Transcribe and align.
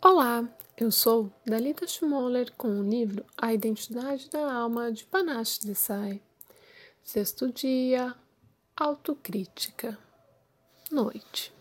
Olá, 0.00 0.48
eu 0.76 0.92
sou 0.92 1.28
Dalita 1.44 1.84
Schmoller 1.84 2.52
com 2.56 2.68
o 2.68 2.88
livro 2.88 3.26
A 3.36 3.52
Identidade 3.52 4.30
da 4.30 4.52
Alma 4.52 4.92
de 4.92 5.04
Panache 5.04 5.66
Desai. 5.66 6.22
Sexto 7.02 7.52
dia, 7.52 8.14
autocrítica. 8.76 9.98
Noite. 10.88 11.52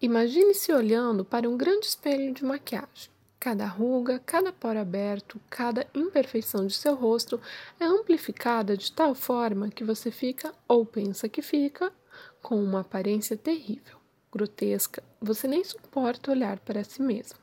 Imagine-se 0.00 0.72
olhando 0.72 1.26
para 1.26 1.46
um 1.46 1.58
grande 1.58 1.84
espelho 1.84 2.32
de 2.32 2.42
maquiagem. 2.42 3.10
Cada 3.38 3.66
ruga, 3.66 4.18
cada 4.24 4.50
poro 4.50 4.78
aberto, 4.78 5.38
cada 5.50 5.86
imperfeição 5.94 6.66
de 6.66 6.72
seu 6.72 6.94
rosto 6.94 7.38
é 7.78 7.84
amplificada 7.84 8.78
de 8.78 8.90
tal 8.90 9.14
forma 9.14 9.68
que 9.68 9.84
você 9.84 10.10
fica, 10.10 10.54
ou 10.66 10.86
pensa 10.86 11.28
que 11.28 11.42
fica, 11.42 11.92
com 12.40 12.56
uma 12.56 12.80
aparência 12.80 13.36
terrível 13.36 13.98
grotesca, 14.32 15.02
você 15.20 15.48
nem 15.48 15.64
suporta 15.64 16.30
olhar 16.30 16.58
para 16.60 16.84
si 16.84 17.02
mesmo. 17.02 17.38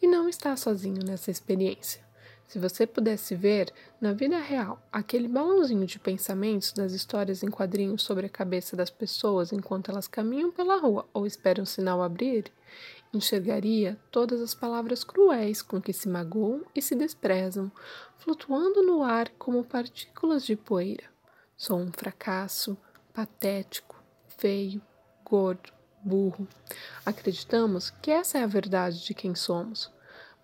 E 0.00 0.06
não 0.06 0.28
está 0.28 0.56
sozinho 0.56 1.04
nessa 1.04 1.30
experiência. 1.30 2.06
Se 2.48 2.58
você 2.58 2.86
pudesse 2.86 3.34
ver, 3.34 3.70
na 4.00 4.14
vida 4.14 4.38
real, 4.38 4.80
aquele 4.90 5.28
balãozinho 5.28 5.84
de 5.86 5.98
pensamentos 5.98 6.72
das 6.72 6.92
histórias 6.92 7.42
em 7.42 7.50
quadrinhos 7.50 8.02
sobre 8.02 8.24
a 8.24 8.30
cabeça 8.30 8.74
das 8.74 8.88
pessoas 8.88 9.52
enquanto 9.52 9.90
elas 9.90 10.08
caminham 10.08 10.50
pela 10.50 10.80
rua 10.80 11.06
ou 11.12 11.26
esperam 11.26 11.64
o 11.64 11.66
sinal 11.66 12.02
abrir, 12.02 12.50
enxergaria 13.12 13.98
todas 14.10 14.40
as 14.40 14.54
palavras 14.54 15.04
cruéis 15.04 15.60
com 15.60 15.78
que 15.78 15.92
se 15.92 16.08
magoam 16.08 16.64
e 16.74 16.80
se 16.80 16.94
desprezam, 16.94 17.70
flutuando 18.16 18.82
no 18.82 19.02
ar 19.02 19.28
como 19.38 19.62
partículas 19.62 20.42
de 20.46 20.56
poeira. 20.56 21.04
Sou 21.54 21.78
um 21.78 21.92
fracasso, 21.92 22.78
patético, 23.12 24.02
feio, 24.38 24.80
gordo, 25.22 25.70
burro. 26.02 26.46
Acreditamos 27.04 27.90
que 27.90 28.10
essa 28.10 28.38
é 28.38 28.42
a 28.42 28.46
verdade 28.46 29.04
de 29.04 29.14
quem 29.14 29.34
somos. 29.34 29.90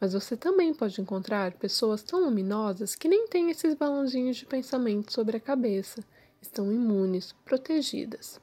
Mas 0.01 0.13
você 0.13 0.37
também 0.37 0.75
pode 0.75 1.01
encontrar 1.01 1.53
pessoas 1.53 2.03
tão 2.03 2.21
luminosas 2.21 2.95
que 2.95 3.09
nem 3.09 3.27
têm 3.27 3.51
esses 3.51 3.75
balãozinhos 3.75 4.37
de 4.37 4.47
pensamento 4.47 5.13
sobre 5.13 5.37
a 5.37 5.41
cabeça. 5.41 6.05
Estão 6.43 6.73
imunes, 6.73 7.33
protegidas. 7.45 8.41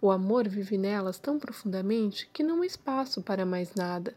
O 0.00 0.10
amor 0.10 0.48
vive 0.48 0.76
nelas 0.76 1.18
tão 1.18 1.38
profundamente 1.38 2.28
que 2.32 2.42
não 2.42 2.62
há 2.62 2.66
espaço 2.66 3.22
para 3.22 3.46
mais 3.46 3.74
nada. 3.74 4.14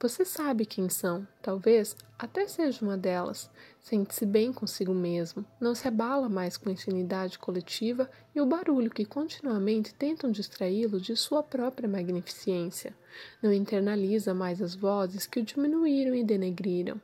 Você 0.00 0.24
sabe 0.24 0.66
quem 0.66 0.88
são, 0.88 1.26
talvez 1.40 1.96
até 2.18 2.46
seja 2.46 2.84
uma 2.84 2.96
delas. 2.96 3.50
Sente-se 3.80 4.26
bem 4.26 4.52
consigo 4.52 4.92
mesmo, 4.92 5.44
não 5.60 5.74
se 5.74 5.86
abala 5.86 6.28
mais 6.28 6.56
com 6.56 6.68
a 6.68 6.72
infinidade 6.72 7.38
coletiva 7.38 8.10
e 8.34 8.40
o 8.40 8.46
barulho 8.46 8.90
que 8.90 9.04
continuamente 9.04 9.94
tentam 9.94 10.30
distraí-lo 10.30 11.00
de 11.00 11.16
sua 11.16 11.42
própria 11.42 11.88
magnificência. 11.88 12.94
Não 13.42 13.52
internaliza 13.52 14.34
mais 14.34 14.60
as 14.60 14.74
vozes 14.74 15.26
que 15.26 15.40
o 15.40 15.44
diminuíram 15.44 16.14
e 16.14 16.24
denegriram. 16.24 17.00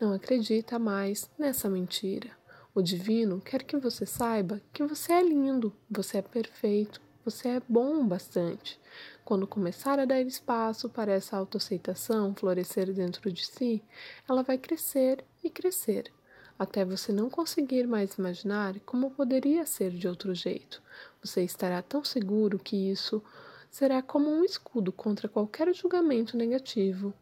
Não 0.00 0.12
acredita 0.12 0.78
mais 0.78 1.28
nessa 1.38 1.68
mentira. 1.68 2.30
O 2.74 2.80
divino 2.80 3.40
quer 3.40 3.64
que 3.64 3.76
você 3.76 4.06
saiba 4.06 4.62
que 4.72 4.84
você 4.84 5.12
é 5.12 5.22
lindo, 5.22 5.74
você 5.90 6.18
é 6.18 6.22
perfeito, 6.22 7.00
você 7.24 7.48
é 7.48 7.62
bom 7.68 8.06
bastante. 8.06 8.80
Quando 9.24 9.46
começar 9.46 9.98
a 9.98 10.04
dar 10.04 10.20
espaço 10.22 10.88
para 10.88 11.12
essa 11.12 11.36
autoaceitação 11.36 12.34
florescer 12.34 12.92
dentro 12.92 13.30
de 13.30 13.44
si, 13.46 13.82
ela 14.28 14.42
vai 14.42 14.56
crescer 14.56 15.24
e 15.44 15.50
crescer, 15.50 16.10
até 16.58 16.84
você 16.84 17.12
não 17.12 17.28
conseguir 17.28 17.86
mais 17.86 18.14
imaginar 18.14 18.78
como 18.80 19.10
poderia 19.10 19.66
ser 19.66 19.90
de 19.90 20.08
outro 20.08 20.34
jeito. 20.34 20.82
Você 21.22 21.42
estará 21.42 21.82
tão 21.82 22.02
seguro 22.02 22.58
que 22.58 22.90
isso 22.90 23.22
será 23.70 24.02
como 24.02 24.30
um 24.30 24.44
escudo 24.44 24.90
contra 24.90 25.28
qualquer 25.28 25.72
julgamento 25.74 26.36
negativo. 26.36 27.14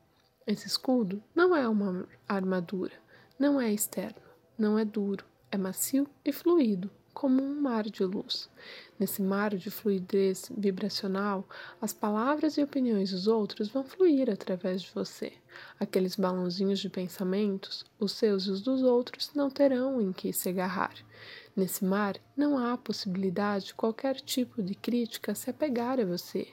Esse 0.47 0.67
escudo 0.67 1.23
não 1.35 1.55
é 1.55 1.69
uma 1.69 2.09
armadura, 2.27 2.95
não 3.39 3.61
é 3.61 3.73
externo, 3.73 4.23
não 4.57 4.79
é 4.79 4.85
duro, 4.85 5.25
é 5.51 5.59
macio 5.59 6.09
e 6.25 6.33
fluido 6.33 6.91
como 7.19 7.43
um 7.43 7.61
mar 7.61 7.83
de 7.83 8.05
luz. 8.05 8.49
Nesse 8.97 9.21
mar 9.21 9.57
de 9.57 9.73
fluidez 9.73 10.53
vibracional, 10.57 11.45
as 11.81 11.93
palavras 11.93 12.57
e 12.57 12.63
opiniões 12.63 13.11
dos 13.11 13.27
outros 13.27 13.67
vão 13.67 13.83
fluir 13.83 14.31
através 14.31 14.83
de 14.83 14.93
você. 14.95 15.33
Aqueles 15.81 16.15
balãozinhos 16.15 16.79
de 16.79 16.89
pensamentos, 16.89 17.85
os 17.99 18.13
seus 18.13 18.45
e 18.45 18.51
os 18.53 18.61
dos 18.61 18.85
outros, 18.85 19.33
não 19.35 19.51
terão 19.51 20.01
em 20.01 20.13
que 20.13 20.33
se 20.33 20.49
agarrar. 20.49 20.95
Nesse 21.57 21.85
mar, 21.85 22.15
não 22.37 22.57
há 22.57 22.79
possibilidade 22.79 23.67
de 23.67 23.75
qualquer 23.75 24.21
tipo 24.21 24.63
de 24.63 24.77
crítica 24.77 25.35
se 25.35 25.51
apegar 25.51 25.99
a 25.99 26.05
você. 26.05 26.47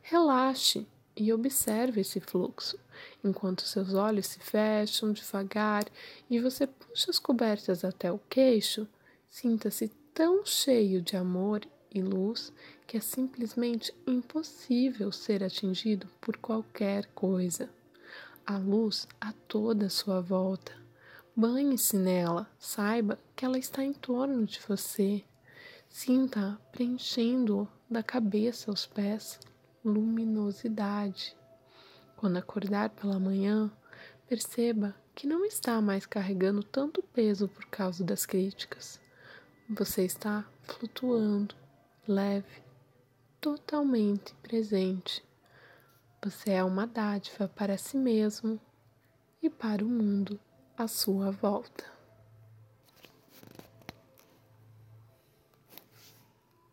Relaxe 0.00 0.86
e 1.14 1.30
observe 1.34 2.00
esse 2.00 2.18
fluxo, 2.18 2.78
enquanto 3.22 3.60
seus 3.60 3.92
olhos 3.92 4.26
se 4.28 4.38
fecham 4.38 5.12
devagar 5.12 5.84
e 6.30 6.40
você 6.40 6.66
puxa 6.66 7.10
as 7.10 7.18
cobertas 7.18 7.84
até 7.84 8.10
o 8.10 8.18
queixo. 8.30 8.88
Sinta-se 9.32 9.88
tão 10.12 10.44
cheio 10.44 11.00
de 11.00 11.16
amor 11.16 11.66
e 11.90 12.02
luz 12.02 12.52
que 12.86 12.98
é 12.98 13.00
simplesmente 13.00 13.90
impossível 14.06 15.10
ser 15.10 15.42
atingido 15.42 16.06
por 16.20 16.36
qualquer 16.36 17.06
coisa. 17.14 17.70
A 18.44 18.58
luz 18.58 19.08
a 19.18 19.32
toda 19.48 19.86
a 19.86 19.88
sua 19.88 20.20
volta. 20.20 20.74
Banhe-se 21.34 21.96
nela, 21.96 22.46
saiba 22.58 23.18
que 23.34 23.42
ela 23.42 23.58
está 23.58 23.82
em 23.82 23.94
torno 23.94 24.44
de 24.44 24.60
você. 24.68 25.24
Sinta 25.88 26.60
preenchendo 26.70 27.66
da 27.88 28.02
cabeça 28.02 28.70
aos 28.70 28.84
pés 28.84 29.40
luminosidade. 29.82 31.34
Quando 32.18 32.36
acordar 32.36 32.90
pela 32.90 33.18
manhã, 33.18 33.72
perceba 34.28 34.94
que 35.14 35.26
não 35.26 35.42
está 35.42 35.80
mais 35.80 36.04
carregando 36.04 36.62
tanto 36.62 37.02
peso 37.02 37.48
por 37.48 37.64
causa 37.68 38.04
das 38.04 38.26
críticas. 38.26 39.00
Você 39.70 40.04
está 40.04 40.44
flutuando, 40.64 41.54
leve, 42.06 42.62
totalmente 43.40 44.34
presente. 44.42 45.24
Você 46.22 46.50
é 46.50 46.64
uma 46.64 46.86
dádiva 46.86 47.48
para 47.48 47.78
si 47.78 47.96
mesmo 47.96 48.60
e 49.40 49.48
para 49.48 49.84
o 49.84 49.88
mundo 49.88 50.38
à 50.76 50.88
sua 50.88 51.30
volta. 51.30 52.01